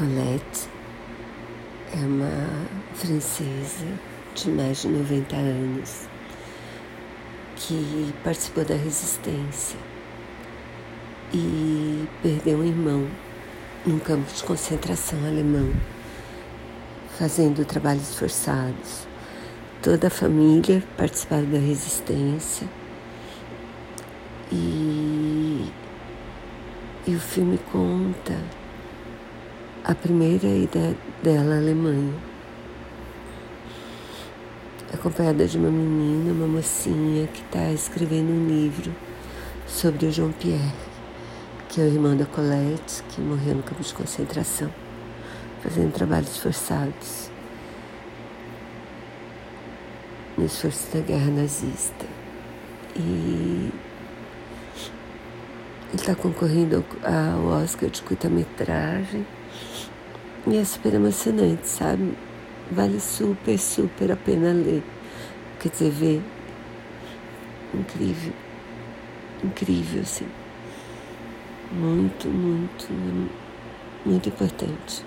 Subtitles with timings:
[0.00, 0.66] Colette
[1.92, 2.30] é uma
[2.94, 3.84] francesa
[4.34, 6.08] de mais de 90 anos
[7.54, 9.78] que participou da resistência
[11.34, 13.06] e perdeu um irmão
[13.84, 15.70] num campo de concentração alemão,
[17.18, 19.06] fazendo trabalhos forçados.
[19.82, 22.66] Toda a família participava da resistência
[24.50, 25.70] e,
[27.06, 28.59] e o filme conta
[29.84, 32.14] a primeira ida dela à Alemanha,
[34.92, 38.92] acompanhada de uma menina, uma mocinha que está escrevendo um livro
[39.66, 40.74] sobre o João Pierre,
[41.68, 44.70] que é o irmão da Colette, que morreu no campo de concentração,
[45.62, 47.30] fazendo trabalhos forçados
[50.36, 52.06] no esforço da guerra nazista.
[52.96, 53.70] E
[55.88, 59.26] ele está concorrendo ao Oscar de curta-metragem.
[60.46, 62.14] E é super emocionante, sabe?
[62.70, 64.82] Vale super, super a pena ler.
[65.58, 66.22] Quer dizer, ver.
[67.74, 68.32] Incrível.
[69.44, 70.26] Incrível, assim.
[71.72, 72.88] Muito, muito,
[74.04, 75.04] muito importante.